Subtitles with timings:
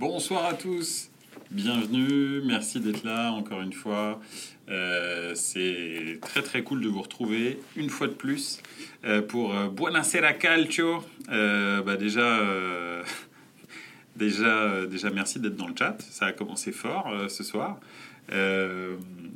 [0.00, 1.08] Bonsoir à tous,
[1.52, 4.20] bienvenue, merci d'être là encore une fois.
[4.68, 8.60] Euh, c'est très très cool de vous retrouver une fois de plus
[9.04, 11.04] euh, pour euh, Buonasera Calcio.
[11.30, 12.40] Euh, bah déjà,
[14.16, 17.78] déjà, déjà merci d'être dans le chat, ça a commencé fort ce soir.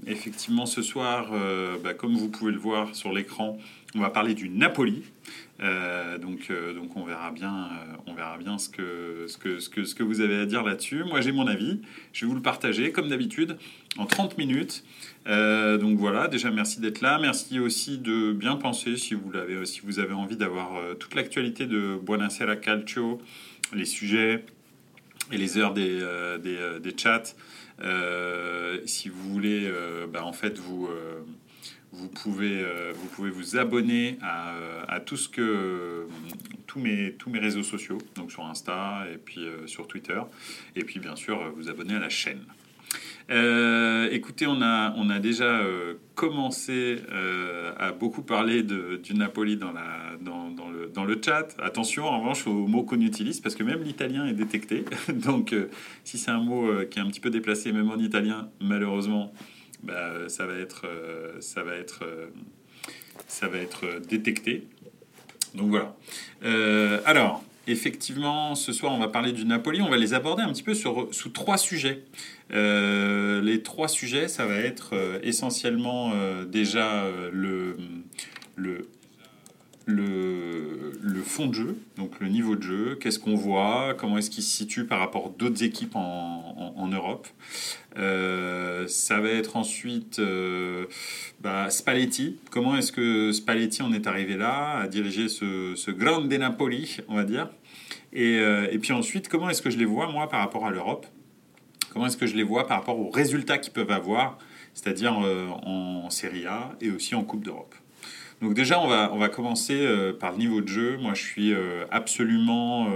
[0.08, 1.30] Effectivement, ce soir,
[1.84, 3.58] bah, comme vous pouvez le voir sur l'écran,
[3.94, 5.04] on va parler du Napoli.
[5.60, 9.58] Euh, donc, euh, donc on verra bien, euh, on verra bien ce que, ce que,
[9.58, 11.02] ce que, ce que vous avez à dire là-dessus.
[11.04, 11.80] Moi, j'ai mon avis.
[12.12, 13.56] Je vais vous le partager, comme d'habitude,
[13.96, 14.84] en 30 minutes.
[15.26, 17.18] Donc voilà, déjà merci d'être là.
[17.20, 21.66] Merci aussi de bien penser si vous, l'avez, si vous avez envie d'avoir toute l'actualité
[21.66, 23.20] de Buonasera Calcio,
[23.74, 24.44] les sujets
[25.30, 26.00] et les heures des,
[26.42, 27.34] des, des chats.
[28.86, 29.70] Si vous voulez,
[30.10, 30.88] bah, en fait, vous,
[31.92, 36.06] vous, pouvez, euh, vous pouvez vous abonner à, euh, à tout ce que,
[36.66, 40.20] tous, mes, tous mes réseaux sociaux, donc sur Insta et puis euh, sur Twitter.
[40.76, 42.42] Et puis, bien sûr, vous abonner à la chaîne.
[44.10, 45.60] Écoutez, on a, on a déjà
[46.14, 46.96] commencé
[47.78, 51.54] à beaucoup parler de, du Napoli dans, la, dans, le, dans le chat.
[51.62, 54.86] Attention en revanche aux mots qu'on utilise parce que même l'italien est détecté.
[55.12, 55.54] Donc
[56.04, 59.34] si c'est un mot qui est un petit peu déplacé, même en italien, malheureusement,
[59.82, 62.26] bah, ça va être, euh, ça va être, euh,
[63.26, 64.66] ça va être euh, détecté.
[65.54, 65.96] Donc voilà.
[67.06, 69.80] Alors, effectivement, ce soir, on va parler du Napoli.
[69.80, 72.02] On va les aborder un petit peu sur, sous trois sujets.
[72.50, 76.12] Les trois sujets, ça va être essentiellement
[76.44, 77.78] déjà le,
[78.56, 78.88] le,
[79.88, 84.42] le, fond de jeu, donc le niveau de jeu, qu'est-ce qu'on voit, comment est-ce qu'il
[84.42, 87.26] se situe par rapport d'autres équipes en Europe.
[87.98, 90.86] Euh, ça va être ensuite euh,
[91.40, 92.38] bah, Spalletti.
[92.50, 97.16] Comment est-ce que Spalletti en est arrivé là, à diriger ce, ce Grande Napoli, on
[97.16, 97.48] va dire.
[98.12, 100.70] Et, euh, et puis ensuite, comment est-ce que je les vois, moi, par rapport à
[100.70, 101.06] l'Europe?
[101.92, 104.38] Comment est-ce que je les vois par rapport aux résultats qu'ils peuvent avoir,
[104.74, 107.74] c'est-à-dire euh, en Serie A et aussi en Coupe d'Europe?
[108.40, 110.96] Donc déjà, on va, on va commencer euh, par le niveau de jeu.
[110.96, 112.88] Moi, je suis euh, absolument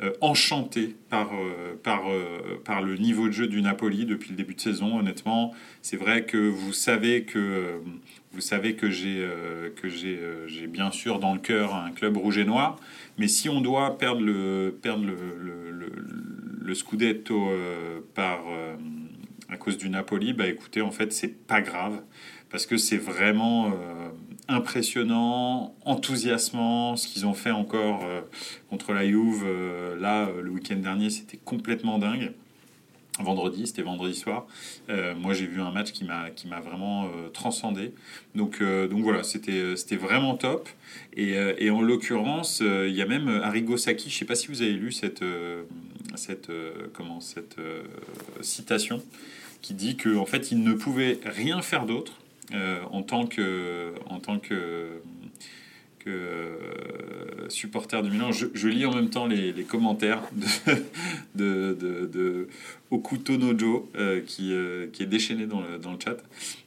[0.00, 1.30] euh, enchanté par,
[1.82, 2.02] par,
[2.64, 4.98] par le niveau de jeu du Napoli depuis le début de saison.
[4.98, 7.80] Honnêtement, c'est vrai que vous savez que,
[8.32, 8.40] vous
[8.76, 12.76] que j'ai j'ai bien sûr dans le cœur un club rouge et noir.
[13.18, 15.14] Mais si on doit perdre le, perdre le,
[16.60, 17.50] le, Scudetto
[18.14, 18.40] par,
[19.48, 22.02] à cause du Napoli, bah écoutez, en fait, c'est pas grave
[22.50, 23.72] parce que c'est vraiment
[24.48, 28.20] impressionnant, enthousiasmant, ce qu'ils ont fait encore euh,
[28.70, 29.42] contre la Juve.
[29.44, 32.32] euh, là, euh, le week-end dernier, c'était complètement dingue.
[33.20, 34.44] Vendredi, c'était vendredi soir.
[34.88, 37.94] Moi, j'ai vu un match qui m'a qui m'a vraiment transcendé.
[38.34, 40.68] Donc donc voilà, c'était c'était vraiment top.
[41.16, 44.10] Et, en l'occurrence, il y a même Arrigo Sacchi.
[44.10, 45.22] Je sais pas si vous avez lu cette
[46.16, 46.50] cette
[46.92, 47.54] comment cette
[48.40, 49.00] citation
[49.62, 52.14] qui dit que en fait, il ne pouvait rien faire d'autre
[52.90, 55.00] en tant que en tant que
[56.06, 58.30] euh, supporter du Milan.
[58.32, 60.74] Je, lis en même temps les, commentaires de,
[61.34, 62.48] de, de, de
[62.90, 66.16] Okuto Nojo euh, qui, euh, qui est déchaîné dans le, dans le chat.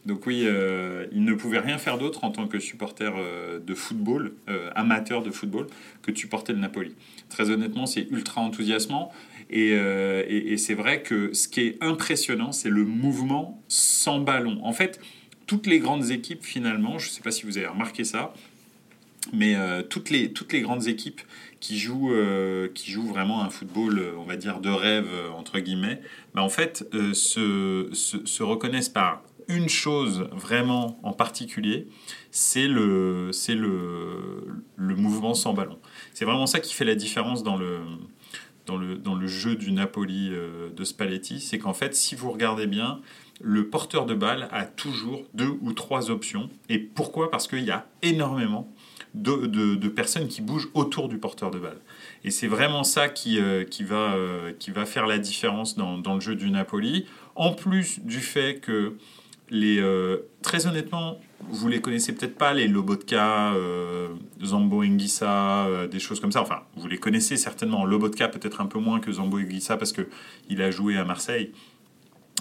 [0.06, 3.74] Donc oui, euh, il ne pouvait rien faire d'autre en tant que supporter euh, de
[3.74, 5.68] football, euh, amateur de football,
[6.02, 6.94] que de supporter le Napoli.
[7.30, 9.12] Très honnêtement, c'est ultra enthousiasmant.
[9.50, 14.20] Et, euh, et, et c'est vrai que ce qui est impressionnant, c'est le mouvement sans
[14.20, 14.60] ballon.
[14.64, 15.00] En fait,
[15.48, 18.34] toutes les grandes équipes, finalement, je ne sais pas si vous avez remarqué ça,
[19.34, 20.32] mais euh, toutes, les,
[20.62, 21.22] grandes équipes
[21.60, 22.70] qui jouent, euh,
[23.08, 26.02] vraiment un football, euh, on va dire, de rêve, entre guillemets,
[26.34, 31.88] bah, en fait, se, se, se reconnaissent par une chose vraiment en particulier,
[32.32, 35.80] c'est le, le, le mouvement sans ballon.
[36.14, 37.80] C'est vraiment ça qui fait la différence dans le,
[38.68, 41.40] dans le, dans le jeu du Napoli euh, de Spalletti.
[41.40, 43.00] C'est qu'en fait, si vous regardez bien,
[43.42, 46.50] le porteur de balle a toujours deux ou trois options.
[46.70, 47.32] Et pourquoi?
[47.32, 48.72] Parce qu'il y a énormément
[49.14, 51.80] de, de, personnes qui bougent autour du porteur de balle.
[52.24, 55.98] Et c'est vraiment ça qui, euh, qui, va, euh, qui va faire la différence dans,
[55.98, 57.06] dans, le jeu du Napoli.
[57.36, 58.98] En plus du fait que
[59.50, 59.82] les,
[60.42, 64.10] très honnêtement, vous les connaissez peut-être pas, les Lobotka, euh,
[64.44, 66.42] Zambo Enguissa, euh, des choses comme ça.
[66.42, 67.86] Enfin, vous les connaissez certainement.
[67.86, 71.52] Lobotka peut-être un peu moins que Zambo Enguissa parce qu'il a joué à Marseille.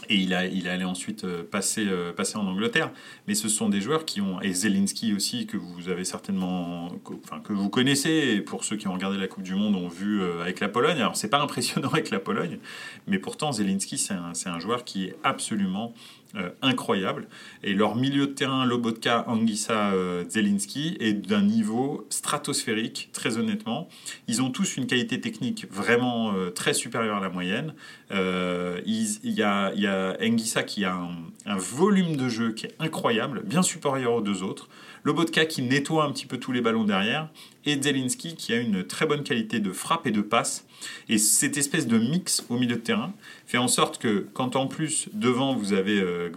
[0.09, 2.93] Et il, a, il est allé ensuite euh, passer, euh, passer en Angleterre.
[3.27, 4.41] Mais ce sont des joueurs qui ont.
[4.41, 6.91] Et Zelinski aussi, que vous avez certainement.
[7.05, 8.41] Que, enfin, que vous connaissez.
[8.41, 10.99] Pour ceux qui ont regardé la Coupe du Monde, ont vu euh, avec la Pologne.
[10.99, 12.59] Alors, c'est pas impressionnant avec la Pologne.
[13.07, 15.95] Mais pourtant, Zelinski, c'est un, un joueur qui est absolument
[16.35, 17.29] euh, incroyable.
[17.63, 23.89] Et leur milieu de terrain, Lobotka, Anguissa, euh, Zelinski, est d'un niveau stratosphérique, très honnêtement.
[24.27, 27.75] Ils ont tous une qualité technique vraiment euh, très supérieure à la moyenne.
[28.11, 32.75] Il y, a, y a Anguissa qui a un, un, volume de jeu qui est
[32.81, 34.69] incroyable, bien supérieur aux deux autres.
[35.07, 37.29] Lobotka qui nettoie un petit peu tous les ballons derrière.
[37.65, 40.67] Et Zelinski qui a une très bonne qualité de frappe et de passe.
[41.09, 43.13] Et cette espèce de mix au milieu de terrain
[43.47, 46.31] fait en sorte que quand en plus devant vous avez euh,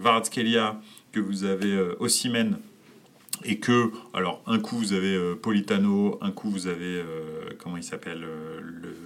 [1.12, 1.94] que vous avez euh,
[3.44, 7.76] et que, alors, un coup vous avez euh, Politano, un coup vous avez, euh, comment
[7.76, 8.96] il s'appelle, le,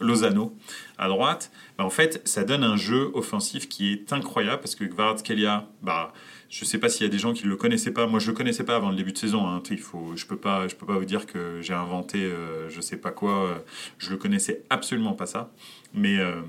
[0.00, 0.54] Lozano
[0.98, 4.84] à droite, bah, en fait, ça donne un jeu offensif qui est incroyable parce que
[4.84, 6.12] Kvaratskhelia, bah,
[6.50, 8.06] je ne sais pas s'il y a des gens qui ne le connaissaient pas.
[8.06, 9.46] Moi, je ne le connaissais pas avant le début de saison.
[9.46, 9.62] Hein.
[9.70, 12.76] Il faut, je ne peux, pas, peux pas vous dire que j'ai inventé euh, je
[12.76, 13.62] ne sais pas quoi.
[13.98, 15.50] Je ne le connaissais absolument pas ça.
[15.94, 16.42] Mais, euh,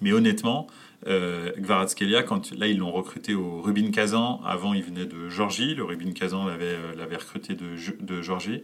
[0.00, 0.66] mais honnêtement,
[1.06, 1.52] euh,
[2.26, 6.12] quand là ils l'ont recruté au Rubin Kazan, avant il venait de Georgie, le Rubin
[6.12, 8.62] Kazan l'avait euh, recruté de, de Georgie.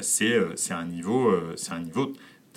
[0.00, 2.12] c'est c'est un niveau, c'est un niveau,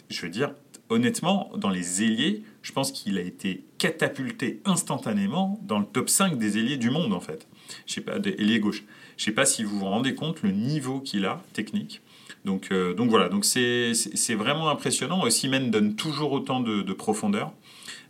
[0.10, 0.52] je veux dire,
[0.90, 6.38] honnêtement, dans les ailiers, je pense qu'il a été catapulté instantanément dans le top 5
[6.38, 7.48] des ailiers du monde, en fait.
[7.88, 8.84] Je sais pas, des ailiers gauche.
[9.18, 12.02] Je sais pas si vous vous rendez compte le niveau qu'il a, technique.
[12.44, 13.94] Donc, euh, voilà, donc c'est
[14.36, 15.24] vraiment impressionnant.
[15.24, 17.52] Ossimène donne toujours autant de, profondeur.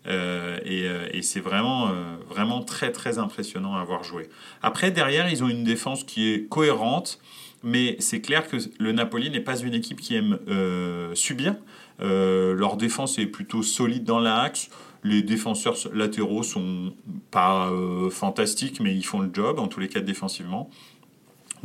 [0.07, 1.91] Euh, euh, et, c'est vraiment,
[2.29, 4.29] vraiment très très impressionnant à avoir joué.
[4.61, 7.19] Après, derrière, ils ont une défense qui est cohérente,
[7.63, 10.37] mais c'est clair que le Napoli n'est pas une équipe qui aime
[11.13, 11.55] subir.
[12.01, 14.69] Euh, leur défense est plutôt solide dans l'axe.
[15.03, 16.93] Les défenseurs latéraux sont
[17.31, 20.69] pas euh, fantastiques, mais ils font le job, en tous les cas défensivement.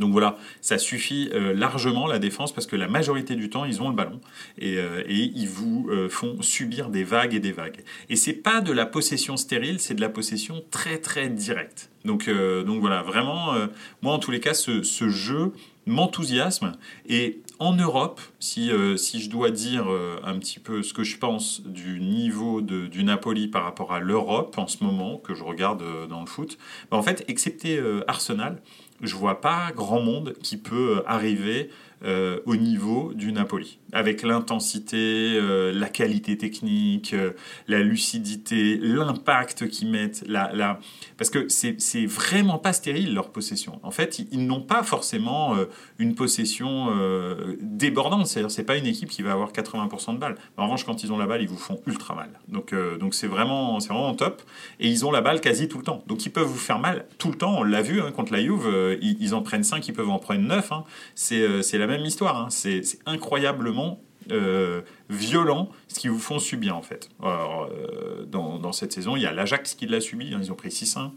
[0.01, 3.81] Donc voilà, ça suffit euh, largement la défense parce que la majorité du temps ils
[3.81, 4.19] ont le ballon
[4.59, 7.83] et, ils vous font subir des vagues et des vagues.
[8.09, 11.89] Et c'est pas de la possession stérile, c'est de la possession très très directe.
[12.05, 13.53] Donc donc voilà, vraiment,
[14.01, 15.53] moi en tous les cas ce, jeu
[15.85, 16.73] m'enthousiasme
[17.07, 21.17] et en Europe, si, euh, je dois dire euh, un petit peu ce que je
[21.17, 25.83] pense du niveau du Napoli par rapport à l'Europe en ce moment, que je regarde
[25.83, 26.57] euh, dans le foot,
[26.89, 28.61] bah, en fait, excepté Arsenal,
[29.01, 31.69] je vois pas grand monde qui peut arriver
[32.03, 37.33] euh, au niveau du Napoli, avec l'intensité, euh, la qualité technique, euh,
[37.67, 40.79] la lucidité, l'impact qu'ils mettent, la, la...
[41.17, 43.79] parce que c'est vraiment pas stérile leur possession.
[43.83, 45.55] En fait, ils, n'ont pas forcément
[45.99, 46.89] une possession
[47.61, 50.35] débordante, c'est-à-dire c'est pas une équipe qui va avoir 80% de balles.
[50.57, 52.39] En revanche, quand ils ont la balle, ils vous font ultra mal.
[52.47, 54.41] Donc donc c'est vraiment vraiment top
[54.79, 56.03] et ils ont la balle quasi tout le temps.
[56.07, 57.59] Donc ils peuvent vous faire mal tout le temps.
[57.59, 60.41] On l'a vu hein, contre la Juve, ils, en prennent 5, ils peuvent en prendre
[60.41, 60.71] 9.
[60.71, 60.83] Hein.
[61.15, 62.37] C'est la même histoire.
[62.37, 62.47] Hein.
[62.49, 64.01] C'est incroyablement
[64.31, 67.09] euh, violent ce qu'ils vous font subir en fait.
[67.23, 70.39] Euh, dans, cette saison, il y a l'Ajax qui l'a subi, hein.
[70.41, 71.11] ils ont pris 6-1.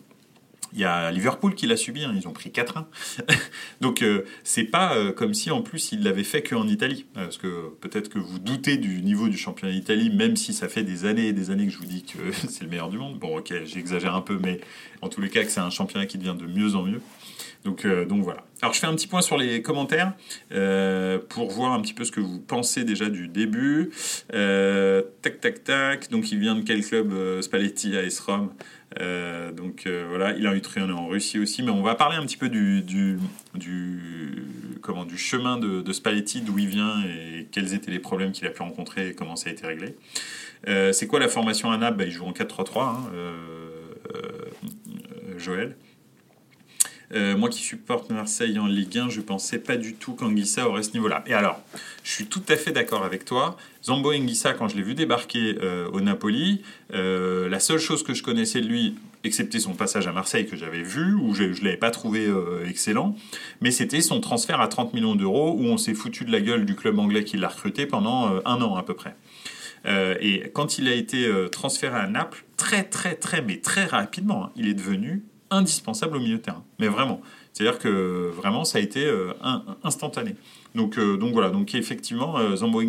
[0.74, 2.12] Il y a Liverpool qui l'a subi, hein.
[2.16, 2.84] ils ont pris 4-1.
[3.80, 7.06] Donc euh, c'est pas comme si en plus ils l'avaient fait qu'en Italie.
[7.14, 10.82] Parce que peut-être que vous doutez du niveau du championnat d'Italie, même si ça fait
[10.82, 12.18] des années et des années que je vous dis que
[12.48, 13.18] c'est le meilleur du monde.
[13.18, 14.60] Bon ok, j'exagère un peu, mais
[15.00, 17.00] en tous les cas que c'est un championnat qui devient de mieux en mieux.
[17.64, 18.44] Donc, euh, donc voilà.
[18.60, 20.12] Alors je fais un petit point sur les commentaires
[20.52, 23.90] euh, pour voir un petit peu ce que vous pensez déjà du début.
[24.34, 26.10] Euh, tac tac tac.
[26.10, 28.50] Donc il vient de quel club Spalletti à Esrom
[28.98, 32.36] donc voilà, il a eu traîné en Russie aussi, mais on va parler un petit
[32.36, 33.18] peu du,
[34.82, 38.46] comment, du chemin de, de Spalletti, d'où il vient et quels étaient les problèmes qu'il
[38.46, 39.94] a pu rencontrer et comment ça a été réglé.
[40.92, 42.96] c'est quoi la formation à Naples bah, Il joue en 4-3-3, hein,
[45.38, 45.76] Joël.
[47.12, 50.82] Euh, moi qui supporte Marseille en Ligue 1, je pensais pas du tout qu'Anguissa aurait
[50.82, 51.22] ce niveau-là.
[51.26, 51.60] Et alors,
[52.02, 53.56] je suis tout à fait d'accord avec toi.
[53.84, 58.14] Zambo Anguissa, quand je l'ai vu débarquer euh, au Napoli, euh, la seule chose que
[58.14, 61.64] je connaissais de lui, excepté son passage à Marseille que j'avais vu, où je ne
[61.64, 62.30] l'avais pas trouvé
[62.68, 63.16] excellent,
[63.62, 66.66] mais c'était son transfert à 30 millions d'euros, où on s'est foutu de la gueule
[66.66, 69.16] du club anglais qui l'a recruté pendant un an à peu près.
[69.86, 74.52] et quand il a été transféré à Naples, très très très mais très rapidement, hein,
[74.56, 75.22] il est devenu
[75.54, 76.64] indispensable au milieu de terrain.
[76.78, 77.20] Mais vraiment.
[77.54, 79.32] C'est-à-dire que vraiment, ça a été euh,
[79.84, 80.34] instantané.
[80.74, 82.82] Donc, euh, donc voilà, donc effectivement, euh, Zambo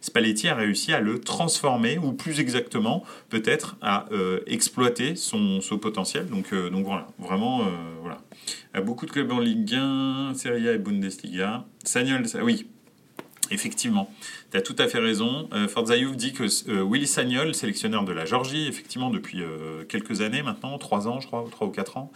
[0.00, 4.06] Spalletti a réussi à le transformer, ou plus exactement, peut-être à
[4.48, 6.26] exploiter son, son, potentiel.
[6.26, 7.62] Donc, donc voilà, vraiment,
[8.02, 8.18] voilà.
[8.82, 11.64] beaucoup de clubs en Ligue 1, Serie A et Bundesliga.
[11.84, 12.66] Sagnol, oui,
[13.52, 14.10] Effectivement,
[14.50, 15.48] tu as tout à fait raison.
[15.52, 20.22] Euh, Forza dit que euh, Willy Sagnol, sélectionneur de la Georgie, effectivement depuis euh, quelques
[20.22, 22.10] années maintenant, trois ans je crois, trois ou quatre ans,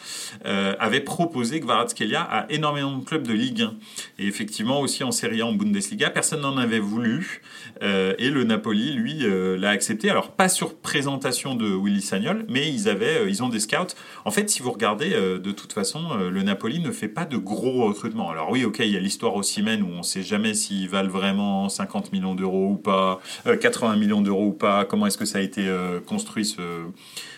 [0.46, 3.74] euh, avait proposé Kvaratskhelia à énormément de clubs de Ligue 1.
[4.18, 7.42] Et effectivement aussi en Serie A, en Bundesliga, personne n'en avait voulu.
[7.82, 9.24] et le Napoli, lui,
[9.58, 10.08] l'a accepté.
[10.08, 13.94] Alors pas sur présentation de Willy Sagnol, mais ils, avaient, ils ont des scouts.
[14.24, 17.86] En fait, si vous regardez, de toute façon, le Napoli ne fait pas de gros
[17.86, 18.30] recrutements.
[18.30, 20.88] Alors oui, ok, il y a l'histoire au Siemens où on ne sait jamais s'ils
[20.88, 25.06] valent vraiment vraiment 50 millions d'euros ou pas, 80 euh, millions d'euros ou pas, comment
[25.06, 26.44] est-ce que ça a été euh, construit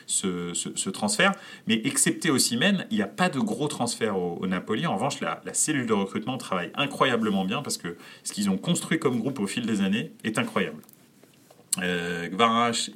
[0.07, 1.33] ce, transfert.
[1.67, 4.87] Mais excepté au Siemens, il n'y a pas de gros transfert au, Napoli.
[4.87, 8.59] En revanche, la, la, cellule de recrutement travaille incroyablement bien parce que ce qu'ils ont
[8.59, 10.83] construit comme groupe au fil des années est incroyable.
[11.83, 12.29] Euh,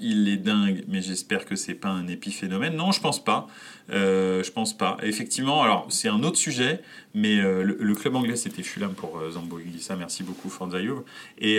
[0.01, 2.77] il est dingue, mais j'espère que c'est pas un épiphénomène.
[2.77, 3.49] Non, je pense pas.
[3.91, 4.97] Euh, je pense pas.
[5.03, 6.81] Effectivement, alors c'est un autre sujet,
[7.15, 9.97] mais euh, le, club anglais c'était Fulham pour euh, Zambo Iglissa.
[9.97, 11.05] Merci beaucoup Fanzayoub.
[11.39, 11.59] Et,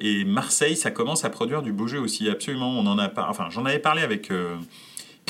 [0.00, 2.28] et Marseille, ça commence à produire du beau jeu aussi.
[2.28, 3.26] Absolument, on en a pas.
[3.28, 4.30] Enfin, j'en avais parlé avec.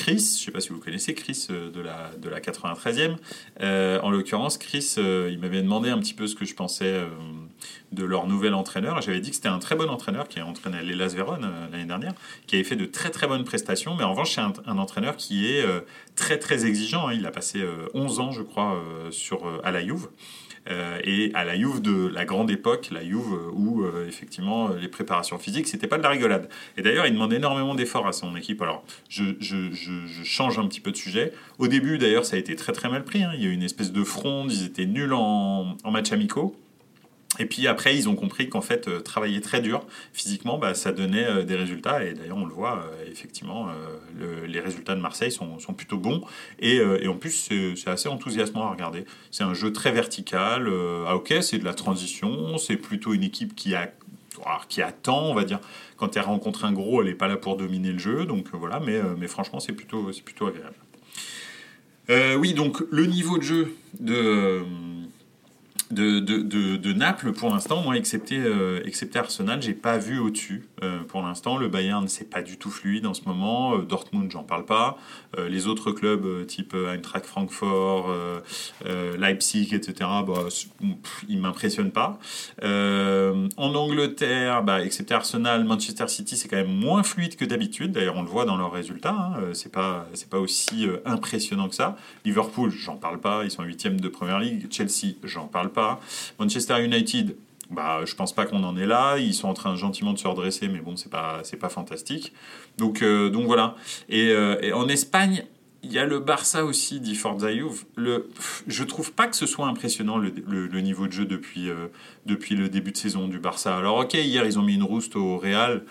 [0.00, 3.16] Chris, je ne sais pas si vous connaissez Chris de la, de la 93e.
[4.00, 7.04] en l'occurrence, Chris, il m'avait demandé un petit peu ce que je pensais
[7.92, 9.00] de leur nouvel entraîneur.
[9.02, 11.84] J'avais dit que c'était un très bon entraîneur qui a entraîné l'Elas Vérone euh, l'année
[11.84, 12.14] dernière,
[12.46, 15.46] qui avait fait de très très bonnes prestations, mais en revanche c'est un, entraîneur qui
[15.46, 15.80] est euh,
[16.14, 17.08] très très exigeant.
[17.08, 17.14] Hein.
[17.14, 17.64] Il a passé
[17.94, 18.80] 11 euh, ans, je crois,
[19.10, 20.08] sur, à la Juve.
[20.68, 25.66] Et à la Juve de la grande époque, la Juve où effectivement les préparations physiques
[25.66, 26.48] c'était pas de la rigolade.
[26.76, 28.62] Et d'ailleurs il demande énormément d'efforts à son équipe.
[28.62, 29.24] Alors je,
[30.24, 31.32] change un petit peu de sujet.
[31.58, 33.22] Au début d'ailleurs ça a été très très mal pris.
[33.22, 33.32] Hein.
[33.34, 36.54] Il y a eu une espèce de fronde, ils étaient nuls en, en match amicaux.
[37.40, 39.82] Et puis après, ils ont compris qu'en fait, euh, travailler très dur
[40.12, 42.04] physiquement, bah, ça donnait euh, des résultats.
[42.04, 43.68] Et d'ailleurs, on le voit, euh, effectivement,
[44.46, 46.22] les résultats de Marseille sont, plutôt bons.
[46.58, 49.06] Et, en plus, c'est assez enthousiasmant à regarder.
[49.30, 50.70] C'est un jeu très vertical.
[51.06, 52.58] ah ok, c'est de la transition.
[52.58, 53.90] C'est plutôt une équipe qui a
[54.68, 55.60] qui attend, on va dire.
[55.96, 58.26] Quand elle rencontre un gros, elle n'est pas là pour dominer le jeu.
[58.26, 60.76] Donc voilà, mais, mais franchement, c'est plutôt, plutôt agréable.
[62.38, 64.62] oui, donc le niveau de jeu de
[65.90, 70.68] de, de, Naples, pour l'instant, moi, excepté, euh, excepté Arsenal, j'ai pas vu au-dessus.
[70.82, 73.74] Euh, pour l'instant, le Bayern, c'est pas du tout fluide en ce moment.
[73.74, 74.98] Euh, Dortmund, j'en parle pas.
[75.38, 78.12] les autres clubs, type Eintracht Francfort,
[78.84, 79.94] Leipzig, etc.,
[80.26, 80.48] bah,
[81.28, 82.18] ils m'impressionnent pas.
[82.62, 87.92] en Angleterre, bah, excepté Arsenal, Manchester City, c'est quand même moins fluide que d'habitude.
[87.92, 89.14] D'ailleurs, on le voit dans leurs résultats.
[89.14, 89.50] Hein.
[89.52, 91.96] C'est pas, c'est pas aussi impressionnant que ça.
[92.24, 93.44] Liverpool, j'en parle pas.
[93.44, 94.66] Ils sont huitième de première ligue.
[94.70, 95.79] Chelsea, j'en parle pas.
[96.38, 97.36] Manchester United,
[97.70, 99.18] bah, je pense pas qu'on en est là.
[99.18, 102.32] Ils sont en train gentiment de se redresser, mais bon, c'est pas, c'est pas fantastique.
[102.78, 103.76] Donc, euh, donc voilà.
[104.12, 105.44] Euh, et, en Espagne,
[105.82, 107.48] il y a le Barça aussi, dit Forza
[107.96, 108.28] Le,
[108.66, 111.86] je trouve pas que ce soit impressionnant le, le, niveau de jeu depuis, euh,
[112.26, 113.76] depuis le début de saison du Barça.
[113.76, 115.84] Alors, ok, hier, ils ont mis une rouste au Real.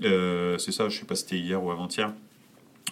[0.00, 2.12] c'est ça, je sais pas si c'était hier ou avant-hier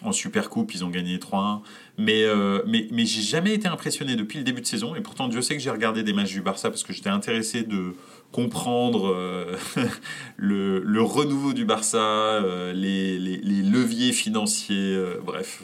[0.03, 1.61] en Super Coupe, ils ont gagné 3-1.
[1.97, 4.95] Mais, euh, mais, mais j'ai jamais été impressionné depuis le début de saison.
[4.95, 7.63] Et pourtant, Dieu sait que j'ai regardé des matchs du Barça parce que j'étais intéressé
[7.63, 7.95] de,
[8.35, 9.57] comprendre euh,
[10.37, 13.17] le, renouveau du Barça, euh, les,
[13.63, 15.63] leviers financiers, euh, bref,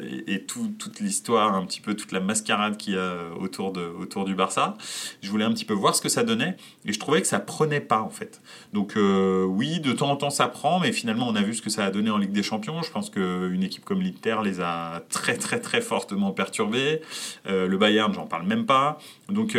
[0.00, 3.70] et, et tout, toute l'histoire, un petit peu toute la mascarade qu'il y a autour,
[3.70, 4.78] de, autour du Barça.
[5.20, 6.56] Je voulais un petit peu voir ce que ça donnait,
[6.86, 8.40] et je trouvais que ça prenait pas en fait.
[8.72, 11.70] Donc oui, de temps en temps ça prend, mais finalement on a vu ce que
[11.70, 12.82] ça a donné en Ligue des Champions.
[12.82, 17.02] Je pense qu'une équipe comme l'Inter les a très très très fortement perturbés.
[17.46, 18.98] le Bayern, j'en parle même pas.
[19.28, 19.56] Donc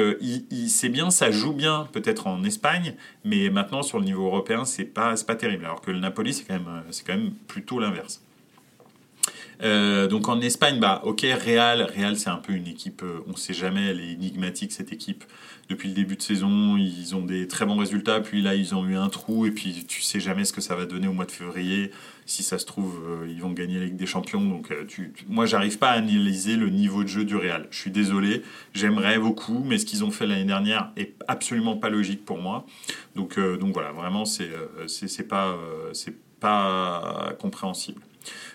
[0.67, 4.85] c'est bien, ça joue bien peut-être en Espagne, mais maintenant sur le niveau européen, c'est
[4.85, 5.65] pas, pas terrible.
[5.65, 8.26] Alors que le Napoli, c'est quand, même, quand même plutôt l'inverse.
[9.63, 13.35] Euh, donc en Espagne, bah ok, Real, Real c'est un peu une équipe, euh, on
[13.35, 15.23] sait jamais, elle est énigmatique cette équipe.
[15.69, 18.85] Depuis le début de saison, ils ont des très bons résultats, puis là ils ont
[18.85, 21.25] eu un trou, et puis tu sais jamais ce que ça va donner au mois
[21.25, 21.91] de février
[22.27, 24.43] si ça se trouve, euh, ils vont gagner la Ligue des Champions.
[24.43, 27.67] Donc, euh, tu, moi, j'arrive pas à analyser le niveau de jeu du Real.
[27.71, 31.89] Je suis désolé, j'aimerais beaucoup, mais ce qu'ils ont fait l'année dernière est absolument pas
[31.89, 32.65] logique pour moi.
[33.15, 34.51] Donc, donc voilà, vraiment, c'est
[34.87, 35.57] c'est pas
[36.39, 38.01] pas compréhensible.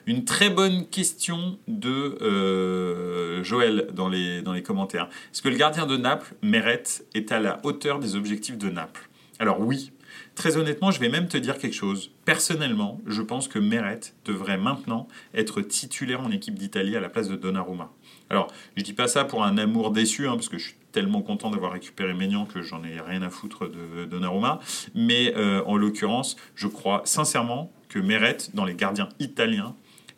[0.06, 5.08] Une très bonne question de Joël dans les, dans les commentaires.
[5.32, 6.82] Est-ce que le gardien de Naples, Meret,
[7.14, 9.08] est à la hauteur des objectifs de Naples?
[9.38, 9.92] Alors oui,
[10.34, 12.10] Très honnêtement, je vais même te dire quelque chose.
[12.24, 17.28] Personnellement, je pense que Meret devrait maintenant être titulaire en équipe d'Italie à la place
[17.28, 17.90] de Donnarumma.
[18.30, 21.22] Alors, je dis pas ça pour un amour déçu, hein, parce que je suis tellement
[21.22, 24.60] content d'avoir récupéré Maignan que j'en ai rien à foutre de Donnarumma.
[24.94, 29.74] Mais euh, en l'occurrence, je crois sincèrement que Meret, dans les gardiens italiens,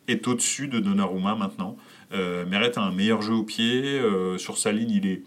[0.07, 1.75] est au-dessus de Donnarumma maintenant.
[2.13, 3.83] Euh, Meret a un meilleur jeu au pied.
[3.83, 5.23] Euh, sur sa ligne, il est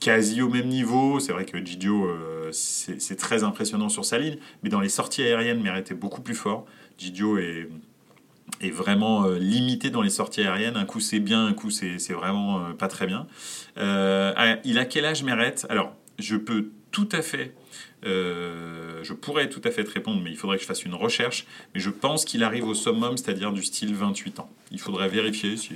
[0.00, 1.20] quasi au même niveau.
[1.20, 2.08] C'est vrai que Gigio,
[2.52, 6.34] c'est très impressionnant sur sa ligne, mais dans les sorties aériennes, Meret est beaucoup plus
[6.34, 6.66] fort.
[6.98, 7.68] Gigio est
[8.70, 10.76] vraiment limité dans les sorties aériennes.
[10.76, 13.26] Un coup c'est bien, un coup c'est vraiment pas très bien.
[13.76, 15.54] Ah, il a quel âge Meret?
[15.68, 17.52] Alors, je peux tout à fait
[18.06, 20.94] euh, je pourrais tout à fait te répondre, mais il faudrait que je fasse une
[20.94, 21.46] recherche.
[21.74, 24.50] Mais je pense qu'il arrive au summum, c'est-à-dire du style 28 ans.
[24.70, 25.74] Il faudrait vérifier si,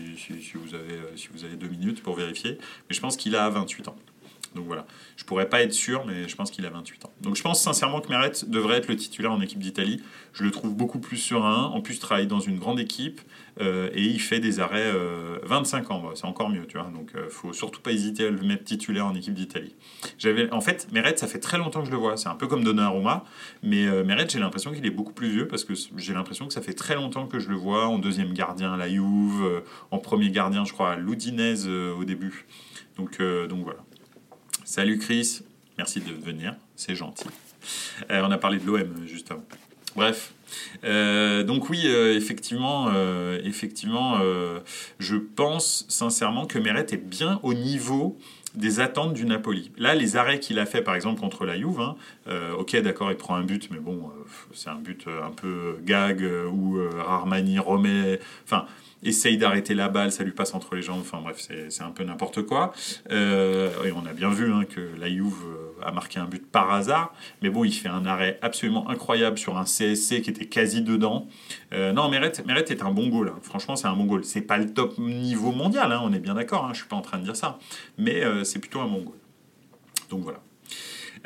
[0.55, 2.59] vous avez, euh, si vous avez deux minutes pour vérifier.
[2.89, 3.97] Mais je pense qu'il a 28 ans.
[4.55, 7.13] Donc voilà, je pourrais pas être sûr, mais je pense qu'il a 28 ans.
[7.21, 10.03] Donc je pense sincèrement que Meret devrait être le titulaire en équipe d'Italie.
[10.33, 11.65] Je le trouve beaucoup plus serein.
[11.65, 13.21] En plus, il travaille dans une grande équipe
[13.61, 14.93] euh, et il fait des arrêts
[15.43, 16.11] 25 euh, ans.
[16.15, 16.91] c'est encore mieux, tu vois.
[16.95, 19.75] Donc euh, faut surtout pas hésiter à le mettre titulaire en équipe d'Italie.
[20.19, 22.17] J'avais, en fait, Meret, ça fait très longtemps que je le vois.
[22.17, 23.25] C'est un peu comme Donnarumma,
[23.62, 26.62] mais Meret, j'ai l'impression qu'il est beaucoup plus vieux parce que j'ai l'impression que ça
[26.62, 30.31] fait très longtemps que je le vois en deuxième gardien à la Juve, en premier
[30.31, 32.47] gardien, je crois, à l'Udinese au début.
[32.97, 33.81] Donc, donc voilà.
[34.65, 35.41] Salut Chris,
[35.79, 37.25] merci de venir, c'est gentil.
[38.11, 39.45] Euh, on a parlé de l'OM juste avant.
[39.97, 40.33] Bref,
[40.85, 42.90] euh, donc oui, euh, effectivement,
[43.45, 44.21] effectivement
[44.99, 48.19] je pense sincèrement que Meret est bien au niveau
[48.55, 49.71] des attentes du Napoli.
[49.76, 51.97] Là, les arrêts qu'il a fait, par exemple, contre la Juve, hein,
[52.59, 54.11] ok, d'accord, il prend un but, mais bon,
[54.52, 58.21] c'est un but un peu gag, où Armani remet...
[58.45, 58.67] Enfin,
[59.02, 62.05] essaye d'arrêter la balle, ça lui passe entre les jambes, enfin bref, c'est un peu
[62.05, 62.73] n'importe quoi.
[63.11, 66.45] Euh, et on a bien vu hein, que la Juve euh, a marqué un but
[66.45, 70.47] par hasard, mais bon, il fait un arrêt absolument incroyable sur un CSC qui était
[70.47, 71.28] quasi dedans.
[71.73, 73.38] Euh, non, Meret, Meret est un bon goal, hein.
[73.43, 74.25] franchement, c'est un bon goal.
[74.25, 77.02] C'est pas le top niveau mondial, hein, on est bien d'accord, je suis pas en
[77.02, 77.59] train de dire ça,
[77.97, 79.17] mais c'est plutôt un bon goal.
[80.11, 80.40] Donc voilà.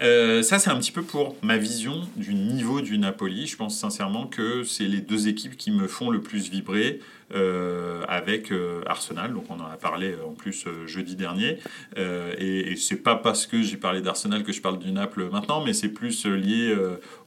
[0.01, 3.47] Euh, ça, c'est un petit peu pour ma vision du niveau du Napoli.
[3.47, 7.01] Je pense sincèrement que c'est les deux équipes qui me font le plus vibrer
[7.35, 9.33] euh, avec euh, Arsenal.
[9.33, 11.59] Donc, on en a parlé en plus jeudi dernier.
[11.97, 15.65] et, et c'est pas parce que j'ai parlé d'Arsenal que je parle du Naples maintenant,
[15.65, 16.77] mais c'est plus lié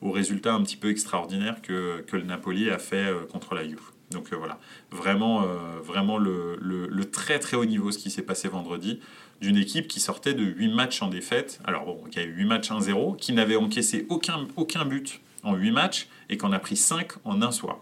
[0.01, 3.81] au résultat un petit peu extraordinaire que, le Napoli a fait contre la Juve.
[4.11, 4.59] Donc voilà,
[4.91, 5.45] vraiment,
[5.83, 8.99] vraiment le, très très haut niveau ce qui s'est passé vendredi
[9.41, 11.59] d'une équipe qui sortait de 8 matchs en défaite.
[11.65, 15.55] Alors bon, y a eu 8 matchs 1-0, qui n'avait encaissé aucun, aucun but en
[15.55, 17.79] 8 matchs et qu'on a pris 5 en un soir.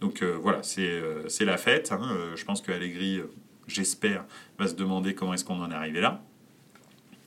[0.00, 1.92] Donc euh, voilà, euh, c'est la fête.
[1.92, 2.00] Hein.
[2.10, 3.20] Euh, je pense que Allegri,
[3.66, 4.24] j'espère,
[4.58, 6.22] va se demander comment est-ce qu'on en est arrivé là.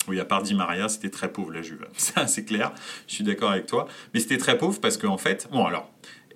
[0.07, 1.85] Oui, à part Di Maria, c'était très pauvre la Juve.
[1.97, 2.71] Ça, c'est clair.
[3.07, 3.87] Je suis d'accord avec toi.
[4.13, 5.91] Mais c'était très pauvre parce qu'en fait, bon, alors,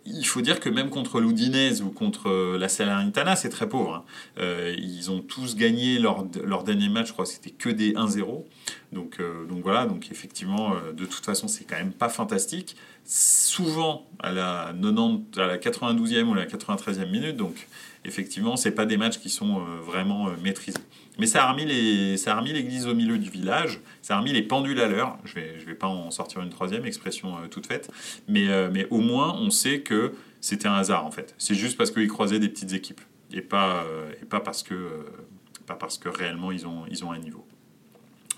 [0.05, 3.95] il faut dire que même contre l'Oudinez ou contre euh, la Salernitana, c'est très pauvre.
[3.95, 4.03] Hein.
[4.39, 7.93] Euh, ils ont tous gagné leur, leur dernier match, je crois que c'était que des
[7.93, 8.43] 1-0.
[8.91, 12.75] Donc, euh, donc voilà, donc effectivement, de toute façon, c'est quand même pas fantastique.
[13.05, 17.67] Souvent à la, 90, à la 92e ou la 93e minute, donc
[18.05, 20.79] effectivement, c'est pas des matchs qui sont vraiment maîtrisés.
[21.21, 24.87] Mais ça a remis l'église au milieu du village, ça a remis les pendules à
[24.87, 25.19] l'heure.
[25.23, 27.91] Je vais, je vais pas en sortir une troisième expression euh, toute faite,
[28.27, 31.35] mais, euh, mais au moins on sait que c'était un hasard en fait.
[31.37, 34.11] C'est juste parce qu'ils croisaient des petites équipes et pas, euh,
[34.43, 37.45] parce que, réellement ils ont un niveau.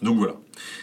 [0.04, 0.36] Donc voilà,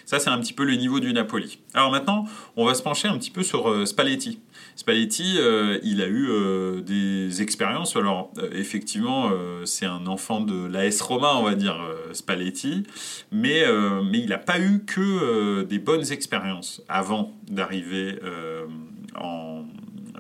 [0.06, 1.60] ça c'est un petit peu le niveau du Napoli.
[1.74, 2.24] Alors maintenant,
[2.56, 4.40] on va se pencher un petit peu sur Spalletti.
[4.80, 7.96] Spalletti, euh, il a eu euh, des expériences.
[7.96, 9.30] Alors, euh, effectivement,
[9.66, 11.78] c'est un enfant de l'AS Roma, on va dire,
[12.12, 12.84] Spalletti,
[13.30, 13.62] mais,
[14.10, 18.18] mais il n'a pas eu que des bonnes expériences avant d'arriver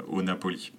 [0.08, 0.72] au Napoli.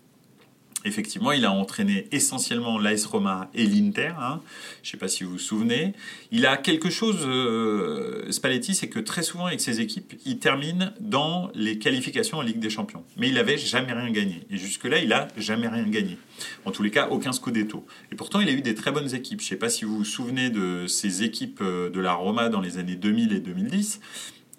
[0.83, 4.13] Effectivement, il a entraîné essentiellement l'AS Roma et l'Inter.
[4.19, 4.41] Hein.
[4.81, 5.93] Je ne sais pas si vous vous souvenez.
[6.31, 10.93] Il a quelque chose, euh, Spalletti, c'est que très souvent avec ses équipes, il termine
[10.99, 13.03] dans les qualifications en Ligue des Champions.
[13.17, 14.41] Mais il n'avait jamais rien gagné.
[14.49, 16.17] Et jusque-là, il n'a jamais rien gagné.
[16.65, 17.85] En tous les cas, aucun Scudetto.
[18.11, 19.41] Et pourtant, il a eu des très bonnes équipes.
[19.41, 22.49] Je ne sais pas si vous vous souvenez de ces équipes euh, de la Roma
[22.49, 23.99] dans les années 2000 et 2010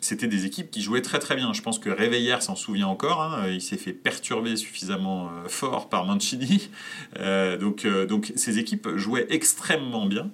[0.03, 1.53] c'était des équipes qui jouaient très très bien.
[1.53, 3.23] Je pense que Réveillère s'en souvient encore.
[3.23, 3.49] Hein.
[3.49, 6.71] Il s'est fait perturber suffisamment euh, fort par Mancini.
[7.19, 10.31] Euh, donc, euh, donc ces équipes jouaient extrêmement bien,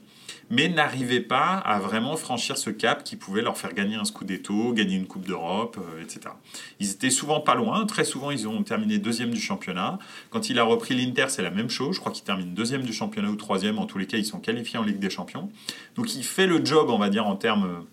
[0.49, 4.73] mais n'arrivaient pas à vraiment franchir ce cap qui pouvait leur faire gagner un Scudetto,
[4.73, 6.35] gagner une Coupe d'Europe, etc.
[6.81, 7.85] Ils étaient souvent pas loin.
[7.85, 9.99] Très souvent, ils ont terminé deuxième du championnat.
[10.31, 11.97] Quand il a repris l'Inter, c'est la même chose.
[11.97, 13.79] Je crois qu'il termine deuxième du championnat ou troisième.
[13.79, 15.51] En tous les cas, ils sont qualifiés en Ligue des Champions.
[15.97, 17.85] Donc il fait le job, on va dire, en termes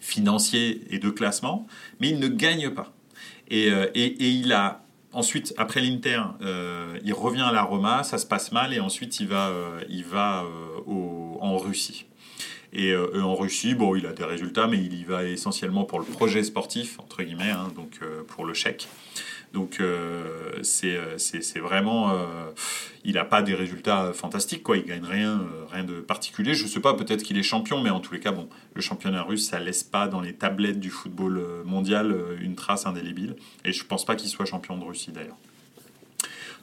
[0.00, 1.66] financier et de classement,
[2.00, 2.92] mais il ne gagne pas.
[3.48, 4.82] Et, euh, et, il a
[5.12, 9.20] ensuite, après l'Inter, euh, il revient à la Roma, ça se passe mal, et ensuite
[9.20, 10.44] il va, euh, il va
[10.86, 12.06] en Russie.
[12.74, 16.04] Et, en Russie, bon, il a des résultats, mais il y va essentiellement pour le
[16.04, 18.88] projet sportif, entre guillemets, hein, donc pour le chèque.
[19.52, 19.80] Donc
[20.62, 22.12] c'est vraiment...
[23.04, 24.76] il n'a pas des résultats fantastiques, quoi.
[24.76, 26.54] il gagne rien, rien de particulier.
[26.54, 28.80] Je ne sais pas, peut-être qu'il est champion, mais en tous les cas, bon, le
[28.80, 33.36] championnat russe, ça laisse pas dans les tablettes du football mondial une trace indélébile.
[33.64, 35.38] Et je ne pense pas qu'il soit champion de Russie d'ailleurs.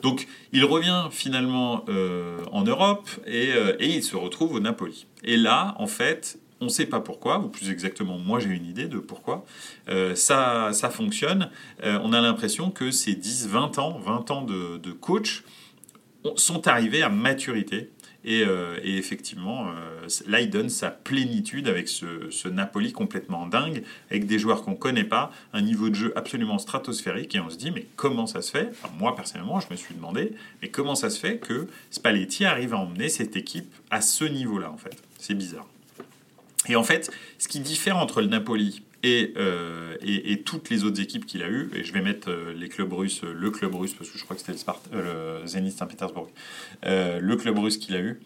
[0.02, 5.08] Donc il revient finalement euh, en Europe euh, et, il se retrouve au Napoli.
[5.24, 8.66] Et là, en fait, on ne sait pas pourquoi, ou plus exactement, moi j'ai une
[8.66, 9.46] idée de pourquoi,
[9.90, 11.50] euh, ça, fonctionne.
[11.84, 15.44] on a l'impression que ces 10, 20 ans, 20 ans de, coach
[16.36, 17.92] sont arrivés à maturité
[18.28, 24.26] euh, et, effectivement, euh, là, il donne sa plénitude avec ce, Napoli complètement dingue, avec
[24.26, 27.58] des joueurs qu'on ne connaît pas, un niveau de jeu absolument stratosphérique, et on se
[27.58, 28.72] dit, mais comment ça se fait?
[28.98, 32.78] Moi, personnellement, je me suis demandé, mais comment ça se fait que Spalletti arrive à
[32.78, 34.98] emmener cette équipe à ce niveau-là, en fait?
[35.20, 35.68] C'est bizarre.
[36.68, 41.00] Et en fait, ce qui diffère entre le Napoli euh, et, et, toutes les autres
[41.00, 43.76] équipes qu'il a eues, et je vais mettre euh, les clubs russes, euh, le club
[43.76, 44.58] russe, parce que je crois que c'était
[44.92, 46.30] le, le Zénith Saint-Pétersbourg,
[46.84, 48.20] le club russe qu'il a eu,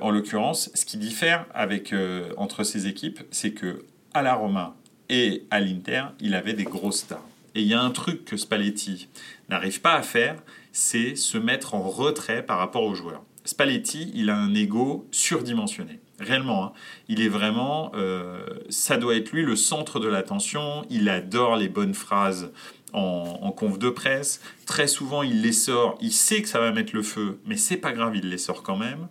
[0.00, 1.94] en l'occurrence, ce qui diffère avec,
[2.36, 3.84] entre ces équipes, c'est que
[4.14, 4.74] à la Roma
[5.08, 7.26] et à l'Inter, il avait des grosses stars.
[7.54, 9.08] Et il y a un truc que Spalletti
[9.48, 10.36] n'arrive pas à faire,
[10.72, 13.22] c'est se mettre en retrait par rapport aux joueurs.
[13.44, 16.00] Spalletti, il a un ego surdimensionné.
[16.18, 16.72] Réellement, hein.
[17.08, 18.38] il est vraiment, euh,
[18.70, 20.86] ça doit être lui le centre de l'attention.
[20.88, 22.50] Il adore les bonnes phrases
[22.94, 24.40] en, en, conf de presse.
[24.64, 25.98] Très souvent, il les sort.
[26.00, 28.62] Il sait que ça va mettre le feu, mais c'est pas grave, il les sort
[28.62, 29.08] quand même.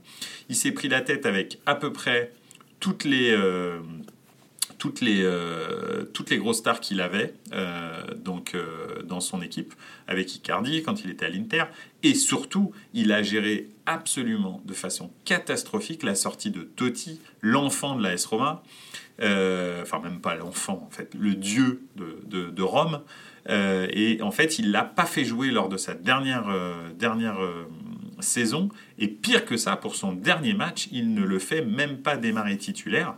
[0.49, 2.31] Il s'est pris la tête avec à peu près
[2.79, 3.79] toutes les, euh,
[4.85, 9.73] toutes les, euh, toutes les grosses stars qu'il avait euh, donc, euh, dans son équipe,
[10.07, 11.63] avec Icardi quand il était à l'Inter.
[12.03, 18.03] Et surtout, il a géré absolument de façon catastrophique la sortie de Totti, l'enfant de
[18.03, 18.61] la S Roma.
[19.19, 23.01] enfin, même pas l'enfant, en fait, le dieu de, de, Rome.
[23.49, 26.45] et en fait, il l'a pas fait jouer lors de sa dernière,
[26.95, 27.39] dernière
[28.19, 28.69] saison.
[28.99, 32.57] Et pire que ça, pour son dernier match, il ne le fait même pas démarrer
[32.57, 33.15] titulaire.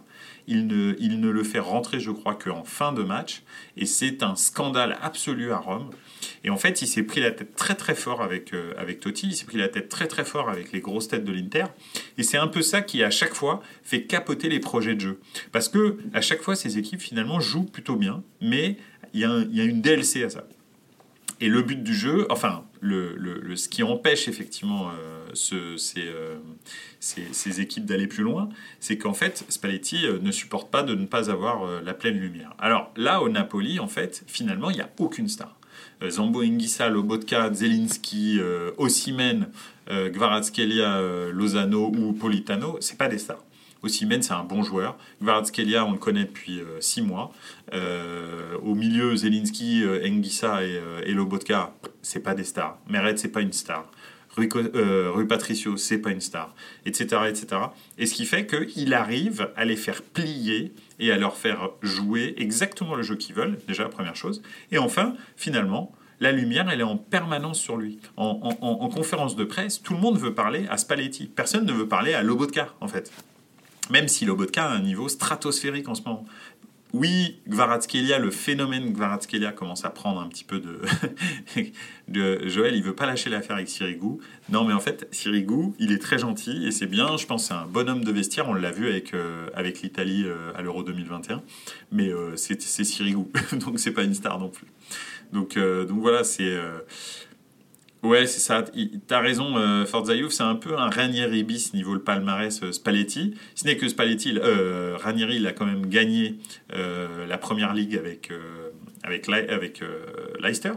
[0.48, 3.44] Il ne, il ne le fait rentrer, je crois, qu'en fin de match.
[3.76, 5.90] Et c'est un scandale absolu à Rome.
[6.44, 9.28] Et en fait, il s'est pris la tête très très fort avec, euh, avec Totti,
[9.28, 11.66] il s'est pris la tête très très fort avec les grosses têtes de l'Inter.
[12.18, 15.20] Et c'est un peu ça qui, à chaque fois, fait capoter les projets de jeu.
[15.52, 18.78] Parce que, à chaque fois, ces équipes, finalement, jouent plutôt bien, mais
[19.14, 20.48] il y, y a une DLC à ça.
[21.40, 26.38] Et le but du jeu, enfin, le, ce qui empêche effectivement euh, euh,
[27.00, 31.06] ces, équipes d'aller plus loin, c'est qu'en fait, Spalletti euh, ne supporte pas de ne
[31.06, 32.54] pas avoir la pleine lumière.
[32.60, 35.56] Alors là, au Napoli, en fait, finalement, il n'y a aucune star.
[36.08, 38.40] Zambo Enguissa, Lobotka, Zelinski,
[38.78, 39.48] Osimen,
[39.90, 43.44] Gvaratskelia, Lozano ou Politano, c'est pas des stars.
[43.84, 44.98] Osimhen, c'est un bon joueur.
[45.22, 47.32] Kvaratskhelia, on le connaît depuis 6 euh, mois.
[47.74, 52.80] Euh, au milieu, Zelinski, euh, Engissa et, et Lobotka, c'est pas des stars.
[52.90, 53.90] Meret, c'est pas une star.
[54.36, 56.54] Rui, Rui Patricio, c'est pas une star,
[56.86, 57.62] etc., etc.
[57.98, 62.36] Et ce qui fait qu'il arrive à les faire plier et à leur faire jouer
[62.38, 64.44] exactement le jeu qu'ils veulent, déjà première chose.
[64.72, 68.00] Et enfin, finalement, la lumière, elle est en permanence sur lui.
[68.16, 71.28] En, en, conférence de presse, tout le monde veut parler à Spalletti.
[71.28, 73.12] Personne ne veut parler à Lobotka, en fait.
[73.90, 76.26] Même si Lobotka a un niveau stratosphérique en ce moment.
[76.94, 80.62] Oui, Gvaratskelia, le phénomène Gvaratskelia commence à prendre un petit peu
[82.08, 82.48] de...
[82.48, 84.20] Joël, il veut pas lâcher l'affaire avec Sirigu.
[84.50, 87.18] Non, mais en fait, Sirigu, il est très gentil et c'est bien.
[87.18, 88.48] Je pense c'est un bonhomme de vestiaire.
[88.48, 91.44] On l'a vu avec, euh, avec l'Italie euh, à l'Euro 2021.
[91.92, 94.68] Mais euh, c'est Sirigu, donc c'est pas une star non plus.
[95.34, 96.58] Donc, donc voilà, c'est
[98.04, 98.64] Ouais, c'est ça.
[99.08, 99.86] T'as raison, euh,
[100.30, 103.34] c'est un peu un Ranieri bis niveau le palmarès euh, Spalletti.
[103.56, 106.38] Ce n'est que Spalletti, euh, Ranieri, il a quand même gagné
[106.74, 108.32] euh, la première ligue avec,
[109.04, 109.84] avec, avec
[110.40, 110.74] Leicester.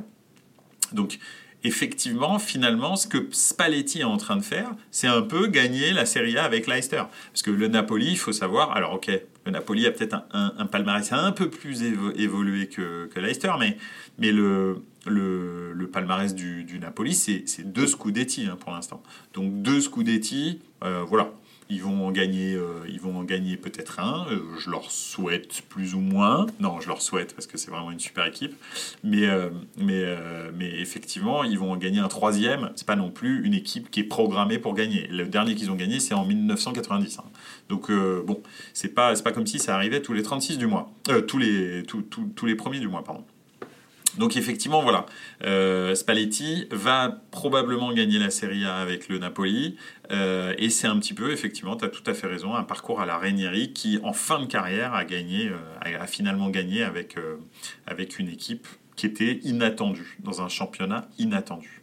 [0.93, 1.19] Donc,
[1.65, 6.07] effectivement, finalement, ce que Spalletti est en train de faire, c'est un peu gagner la
[6.07, 7.03] Serie A avec Leicester.
[7.33, 9.11] Parce que le Napoli, il faut savoir, alors ok,
[9.47, 13.77] le Napoli a peut-être un, palmarès un peu plus évolué que, Leicester, mais,
[14.19, 19.03] mais le, le, palmarès du, Napoli, c'est deux Scudetti hein, pour l'instant.
[19.35, 21.33] Donc deux Scudetti, euh, voilà.
[21.71, 24.27] Ils vont en gagner, euh, ils vont gagner peut-être un.
[24.31, 26.47] Euh, je leur souhaite plus ou moins.
[26.59, 28.55] Non, je leur souhaite parce que c'est vraiment une super équipe.
[29.05, 29.29] Mais,
[29.77, 30.05] mais,
[30.57, 32.73] mais effectivement, ils vont en gagner un troisième.
[32.77, 35.07] C'est pas non plus une équipe qui est programmée pour gagner.
[35.09, 37.19] Le dernier qu'ils ont gagné, c'est en 1990.
[37.19, 37.25] Hein.
[37.69, 40.93] Donc bon, c'est pas, pas comme si ça arrivait tous les 36 du mois.
[41.29, 43.25] tous, les, tous les premiers du mois, pardon.
[44.19, 45.07] Donc effectivement, voilà,
[45.45, 49.77] euh, Spalletti va probablement gagner la Serie A avec le Napoli,
[50.11, 53.01] euh, et c'est un petit peu, effectivement, tu as tout à fait raison, un parcours
[53.01, 57.17] à la Ranieri qui, en fin de carrière, a, gagné, euh, a, finalement gagné avec,
[58.19, 61.80] une équipe qui était inattendu, dans un championnat inattendu.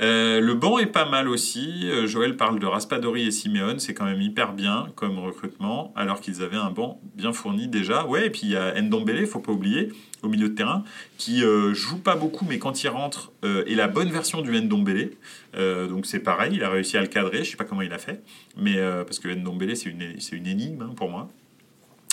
[0.00, 1.88] Euh, le banc est pas mal aussi.
[1.90, 6.20] Euh, Joël parle de Raspadori et Simeone, c'est quand même hyper bien comme recrutement, alors
[6.20, 8.06] qu'ils avaient un banc bien fourni déjà.
[8.06, 10.84] Ouais, et puis il y a Ndombele, faut pas oublier, au milieu de terrain,
[11.18, 15.12] qui euh, joue pas beaucoup, mais quand il rentre, est la bonne version du Ndombele.
[15.54, 17.98] donc c'est pareil, il a réussi à le cadrer, je sais pas comment il a
[17.98, 18.22] fait,
[18.56, 21.30] mais parce que Ndombele c'est une, c'est une énigme hein, pour moi.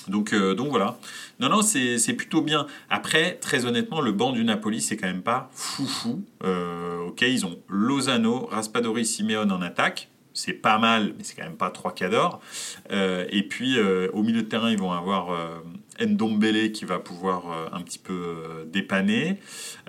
[0.07, 0.97] Donc, euh, donc voilà.
[1.39, 2.67] Non, non, c'est plutôt bien.
[2.89, 6.23] Après, très honnêtement, le banc du Napoli, c'est quand même pas foufou.
[6.43, 10.09] Euh, ok, ils ont Lozano, Raspadori, Simeone en attaque.
[10.33, 12.41] C'est pas mal, mais c'est quand même pas trois cadors.
[12.91, 13.77] Euh, et puis,
[14.13, 15.35] au milieu de terrain, ils vont avoir
[15.99, 19.39] Ndombele qui va pouvoir un petit peu dépanner.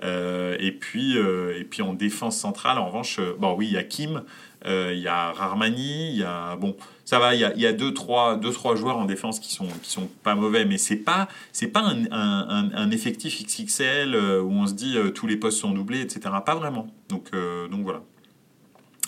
[0.01, 4.23] et, puis, et puis, en défense centrale, en revanche, bon, oui, il y a Kim,
[4.65, 6.55] il y a Rarmani, il y a.
[6.55, 6.75] Bon
[7.09, 9.89] ça va, il y a, deux, trois, deux, trois joueurs en défense qui sont, qui
[9.89, 14.67] sont pas mauvais, mais c'est pas, c'est pas un, un, effectif XXL euh, où on
[14.67, 16.29] se dit euh, tous les postes sont doublés, etc.
[16.45, 16.85] Pas vraiment.
[17.07, 18.03] Donc, euh, donc voilà.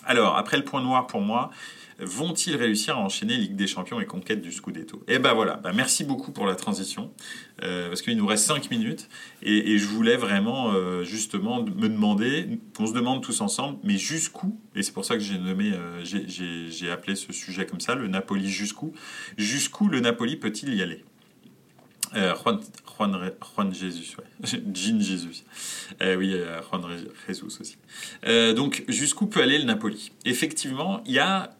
[0.06, 1.52] Alors, après le point noir pour moi,
[2.02, 5.04] vont-ils réussir à enchaîner Ligue des Champions et conquête du Scudetto?
[5.08, 7.12] Et eh ben voilà, bah, merci beaucoup pour la transition,
[7.62, 9.08] euh, parce qu'il nous reste 5 minutes,
[9.44, 14.60] et, je voulais vraiment euh, justement me demander, qu'on se demande tous ensemble, mais jusqu'où,
[14.76, 18.08] et c'est pour ça que j'ai nommé, euh, j'ai appelé ce sujet comme ça, le
[18.08, 18.94] Napoli jusqu'où,
[19.38, 21.04] jusqu'où le Napoli peut-il y aller?
[22.14, 22.60] Juan,
[23.08, 24.18] Juan, Jesus.
[24.74, 25.44] Jean Jesus.
[26.02, 26.36] oui,
[26.70, 26.82] Juan
[27.28, 27.78] Jesus aussi.
[28.56, 30.12] donc, jusqu'où peut aller le Napoli?
[30.26, 31.52] Effectivement, il y a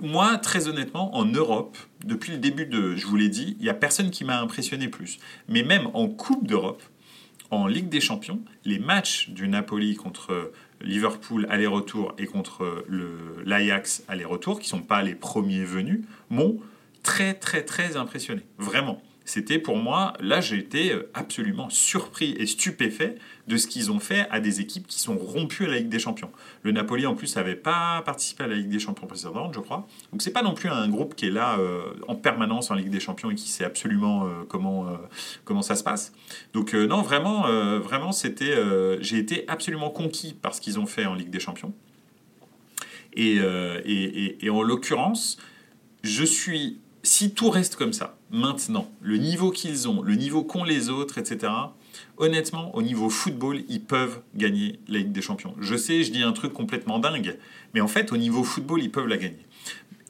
[0.00, 3.68] moi, très honnêtement, en Europe, depuis le début de, je vous l'ai dit, il n'y
[3.68, 5.18] a personne qui m'a impressionné plus.
[5.48, 6.82] Mais même en Coupe d'Europe,
[7.50, 12.84] en Ligue des Champions, les matchs du Napoli contre Liverpool aller-retour et contre
[13.44, 16.58] l'Ajax aller-retour, qui ne sont pas les premiers venus, m'ont
[17.02, 18.42] très très très impressionné.
[18.58, 19.02] Vraiment.
[19.24, 24.00] C'était pour moi, là j'ai été euh, absolument surpris et stupéfait de ce qu'ils ont
[24.00, 26.30] fait à des équipes qui sont rompues à la Ligue des Champions.
[26.62, 29.86] Le Napoli en plus n'avait pas participé à la Ligue des Champions précédente, je crois.
[30.12, 32.90] Donc c'est pas non plus un groupe qui est là euh, en permanence en Ligue
[32.90, 34.86] des Champions et qui sait absolument euh, comment,
[35.44, 36.12] comment ça se passe.
[36.52, 37.42] Donc non, vraiment,
[37.78, 38.54] vraiment c'était,
[39.00, 41.72] j'ai été absolument conquis par ce qu'ils ont fait en Ligue des Champions.
[43.14, 43.40] et,
[44.50, 45.38] en l'occurrence,
[46.02, 50.64] je suis si tout reste comme ça, maintenant, le niveau qu'ils ont, le niveau qu'ont
[50.64, 51.52] les autres, etc.,
[52.16, 55.54] honnêtement, au niveau football, ils peuvent gagner la Ligue des Champions.
[55.60, 57.38] Je sais, je dis un truc complètement dingue,
[57.74, 59.46] mais en fait, au niveau football, ils peuvent la gagner.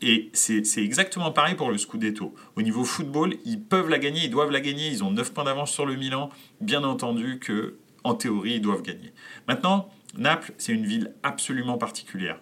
[0.03, 2.35] Et c'est exactement pareil pour le Scudetto.
[2.57, 5.45] Au niveau football, ils peuvent la gagner, ils doivent la gagner, ils ont 9 points
[5.45, 6.29] d'avance sur le Milan.
[6.61, 9.13] Bien entendu que, en théorie, ils doivent gagner.
[9.47, 12.41] Maintenant, Naples, c'est une ville absolument particulière.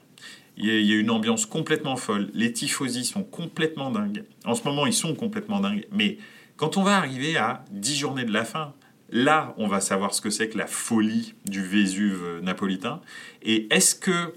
[0.62, 2.30] Il y, a, une ambiance complètement folle.
[2.34, 4.24] Les tifosi sont complètement dingues.
[4.44, 5.86] En ce moment, ils sont complètement dingues.
[5.90, 6.18] Mais
[6.56, 8.74] quand on va arriver à 10 journées de la fin,
[9.10, 13.00] là, on va savoir ce que c'est que la folie du Vésuve napolitain.
[13.42, 14.34] Et est-ce que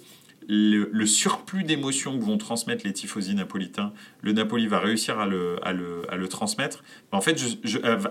[0.47, 6.27] le, surplus d'émotions que vont transmettre les tifosi napolitains, le Napoli va réussir à le,
[6.29, 7.37] transmettre, en fait,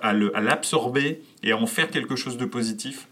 [0.03, 3.09] à l'absorber et à en faire quelque chose de positif?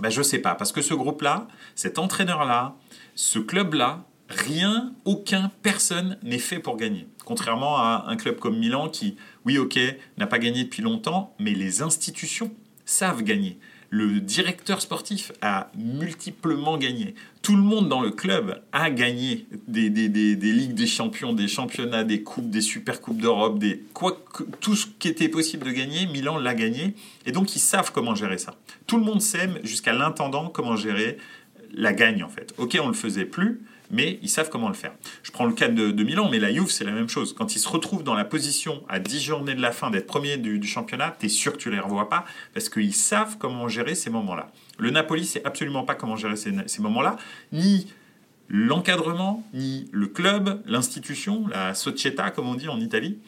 [0.00, 0.54] Ben, Je ne sais pas.
[0.54, 2.76] Parce que ce groupe-là, cet entraîneur-là,
[3.14, 7.06] ce club-là, rien, aucun, personne n'est fait pour gagner.
[7.24, 9.78] Contrairement à un club comme Milan qui, oui, ok,
[10.18, 12.52] n'a pas gagné depuis longtemps, mais les institutions
[12.84, 13.58] savent gagner.
[13.90, 17.14] Le directeur sportif a multiplement gagné.
[17.42, 21.34] Tout le monde dans le club a gagné des, des, des, des ligues des champions,
[21.34, 24.18] des championnats, des coupes, des super coupes d'Europe, des quoi,
[24.60, 26.94] tout ce qui était possible de gagner, Milan l'a gagné.
[27.26, 28.54] Et donc ils savent comment gérer ça.
[28.86, 31.18] Tout le monde sait, jusqu'à l'intendant, comment gérer
[31.74, 32.54] la gagne en fait.
[32.56, 33.60] Ok, on le faisait plus,
[33.92, 34.92] mais ils savent comment le faire.
[35.22, 37.34] Je prends le cas de, Milan, mais la Juve, c'est la même chose.
[37.34, 40.38] Quand ils se retrouvent dans la position à 10 journées de la fin d'être premier
[40.38, 42.24] du, championnat, tu es sûr que tu les revois pas,
[42.54, 44.50] parce qu'ils savent comment gérer ces moments-là.
[44.78, 47.16] Le Napoli, c'est absolument pas comment gérer ces, moments-là,
[47.52, 47.86] ni
[48.48, 53.18] l'encadrement, ni le club, l'institution, la società, comme on dit en Italie,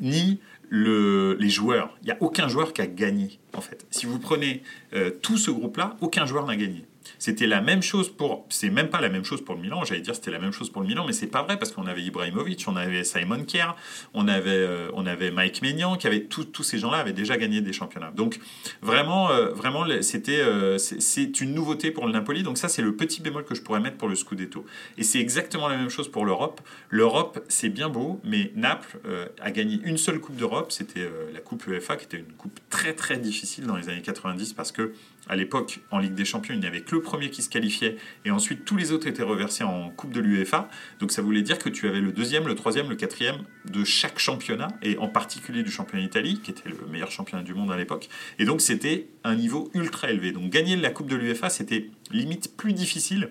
[0.00, 1.94] ni les joueurs.
[2.02, 3.86] Il n'y a aucun joueur qui a gagné, en fait.
[3.90, 4.62] Si vous prenez
[4.94, 6.86] euh, tout ce groupe-là, aucun joueur n'a gagné.
[7.18, 8.46] C'était la même chose pour.
[8.48, 9.84] C'est même pas la même chose pour le Milan.
[9.84, 11.86] J'allais dire c'était la même chose pour le Milan, mais c'est pas vrai parce qu'on
[11.86, 13.74] avait Ibrahimovic, on avait Simon Kier,
[14.14, 17.60] on avait, euh, on avait Mike Maignan, qui avait tous ces gens-là avaient déjà gagné
[17.60, 18.12] des championnats.
[18.14, 18.38] Donc
[18.80, 22.42] vraiment, euh, vraiment, c'était euh, c'est une nouveauté pour le Napoli.
[22.42, 24.64] Donc ça, c'est le petit bémol que je pourrais mettre pour le Scudetto.
[24.98, 26.60] Et c'est exactement la même chose pour l'Europe.
[26.90, 28.98] L'Europe, c'est bien beau, mais Naples
[29.40, 30.72] a gagné une seule Coupe d'Europe.
[30.72, 34.52] C'était la Coupe UEFA, qui était une coupe très très difficile dans les années 90
[34.52, 34.92] parce que
[35.28, 37.96] à l'époque, en Ligue des Champions, il n'y avait que le premier qui se qualifiait,
[38.24, 40.68] et ensuite tous les autres étaient reversés en Coupe de l'UEFA.
[40.98, 44.18] Donc ça voulait dire que tu avais le deuxième, le troisième, le quatrième de chaque
[44.18, 47.76] championnat, et en particulier du championnat Italie, qui était le meilleur championnat du monde à
[47.76, 48.08] l'époque.
[48.38, 50.32] Et donc c'était un niveau ultra élevé.
[50.32, 53.30] Donc gagner la Coupe de l'UEFA, c'était limite plus difficile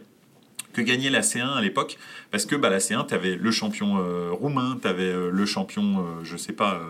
[0.72, 1.98] que gagner la C1 à l'époque,
[2.32, 5.46] parce que bah, la C1, tu avais le champion euh, roumain, tu avais euh, le
[5.46, 6.82] champion, euh, je sais pas,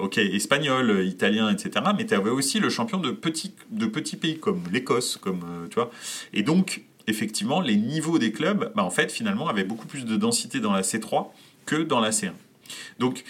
[0.00, 4.38] ok, espagnol, italien, etc., mais tu avais aussi le champion de petits, de petits pays
[4.38, 5.90] comme l'Écosse, comme, tu vois.
[6.32, 10.16] Et donc, effectivement, les niveaux des clubs, bah, en fait, finalement, avaient beaucoup plus de
[10.16, 11.28] densité dans la C3
[11.66, 12.32] que dans la C1.
[12.98, 13.24] Donc,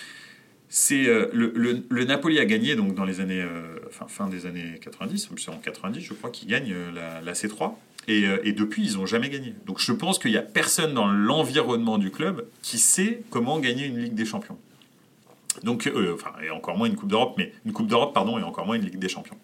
[0.68, 3.46] c'est le, le, Napoli a gagné donc dans les années
[4.08, 7.76] fin des années 90 c'est en 90 je crois qu'il gagne la C3
[8.08, 9.54] euh, et, depuis, ils n'ont jamais gagné.
[9.66, 13.86] Donc je pense qu'il n'y a personne dans l'environnement du club qui sait comment gagner
[13.86, 14.58] une Ligue des Champions.
[15.62, 18.42] Donc, euh, enfin, et encore moins une Coupe d'Europe, mais une Coupe d'Europe, pardon, et
[18.42, 19.38] encore moins une Ligue des Champions.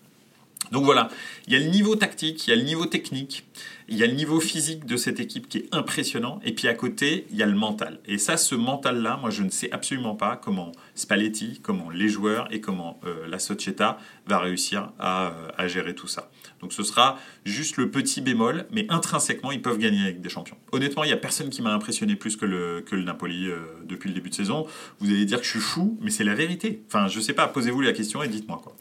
[0.72, 1.10] Donc voilà,
[1.46, 3.44] il y a le niveau tactique, il y a le niveau technique,
[3.88, 6.72] il y a le niveau physique de cette équipe qui est impressionnant, et puis à
[6.72, 8.00] côté, il y a le mental.
[8.06, 12.48] Et ça, ce mental-là, moi, je ne sais absolument pas comment Spalletti, comment les joueurs
[12.50, 16.30] et comment euh, la Società va réussir à, à, gérer tout ça.
[16.62, 20.56] Donc ce sera juste le petit bémol, mais intrinsèquement, ils peuvent gagner avec des champions.
[20.72, 24.14] Honnêtement, il n'y a personne qui m'a impressionné plus que le, Napoli euh, depuis le
[24.14, 24.66] début de saison.
[25.00, 26.82] Vous allez dire que je suis fou, mais c'est la vérité.
[26.86, 28.74] Enfin, je sais pas, posez-vous la question et dites-moi quoi.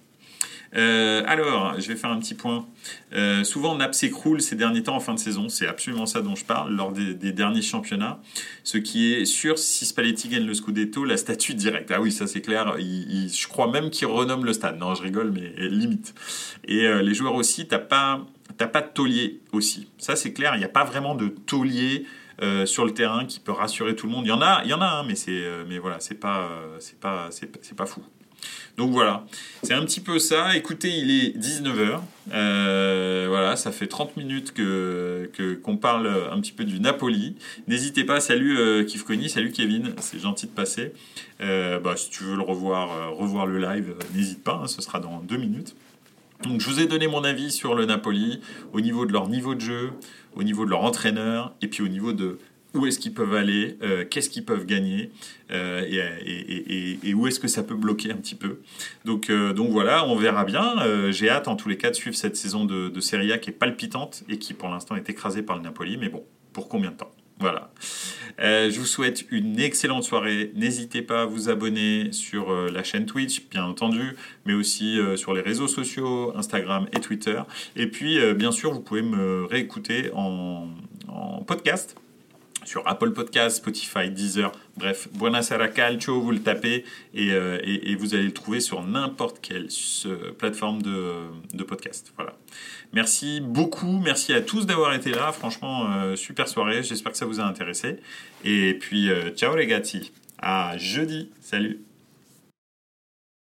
[0.76, 2.66] Euh, alors, je vais faire un petit point.
[3.14, 5.50] Euh, souvent, Naples s'écroule ces derniers temps en fin de saison.
[5.50, 8.20] C'est absolument ça dont je parle lors des, derniers championnats.
[8.64, 11.92] Ce qui est sûr, si Spalletti gagne le Scudetto, la statue directe.
[11.94, 12.76] Ah oui, ça c'est clair.
[12.78, 14.80] je crois même qu'il renomme le stade.
[14.80, 16.14] Non, je rigole, mais limite.
[16.66, 18.26] Et euh, les joueurs aussi, t'as pas,
[18.58, 19.90] pas de taulier aussi.
[19.98, 20.56] Ça c'est clair.
[20.56, 22.06] Il n'y a pas vraiment de taulier.
[22.66, 24.26] sur le terrain qui peut rassurer tout le monde.
[24.26, 26.50] Il y en a, il y en a, hein, mais c'est, mais voilà, c'est pas,
[26.80, 28.02] c'est pas, c'est pas fou.
[28.78, 29.26] Donc voilà,
[29.64, 30.56] c'est un petit peu ça.
[30.56, 32.00] Écoutez, il est 19h.
[32.34, 35.30] Euh, voilà, ça fait 30 minutes que,
[35.62, 37.36] qu'on parle un petit peu du Napoli.
[37.68, 38.88] N'hésitez pas, salut euh,
[39.28, 40.94] salut Kevin, c'est gentil de passer.
[41.42, 45.00] Euh, bah, si tu veux le revoir, revoir le live, n'hésite pas, hein, ce sera
[45.00, 45.76] dans deux minutes.
[46.44, 48.42] Donc je vous ai donné mon avis sur le Napoli
[48.74, 49.92] au niveau de leur niveau de jeu,
[50.36, 52.40] au niveau de leur entraîneur et puis au niveau de
[52.74, 55.12] où est-ce qu'ils peuvent aller, euh, qu'est-ce qu'ils peuvent gagner
[55.52, 55.86] euh,
[57.04, 58.60] et, où est-ce que ça peut bloquer un petit peu.
[59.04, 60.76] Donc, euh, donc voilà, on verra bien.
[61.12, 63.54] J'ai hâte en tous les cas de suivre cette saison de, Serie A qui est
[63.54, 65.98] palpitante et qui pour l'instant est écrasée par le Napoli.
[65.98, 67.12] Mais bon, pour combien de temps?
[67.40, 67.72] Voilà.
[68.38, 70.52] je vous souhaite une excellente soirée.
[70.56, 75.42] N'hésitez pas à vous abonner sur la chaîne Twitch, bien entendu, mais aussi sur les
[75.42, 77.42] réseaux sociaux, Instagram et Twitter.
[77.76, 80.70] Et puis, bien sûr, vous pouvez me réécouter en
[81.48, 82.01] podcast
[82.72, 86.86] sur Apple Podcast, Spotify, Deezer, bref, Buonasera Calcio, vous le tapez
[87.18, 89.68] euh, et, et, vous allez le trouver sur n'importe quelle
[90.06, 92.14] euh, plateforme de, podcast.
[92.16, 92.38] Voilà.
[92.94, 95.34] Merci beaucoup, merci à tous d'avoir été là.
[95.34, 96.82] Franchement, euh, super soirée.
[96.82, 97.98] J'espère que ça vous a intéressé.
[98.46, 99.82] Et puis, ciao les gars,
[100.40, 101.30] à jeudi.
[101.42, 101.91] Salut.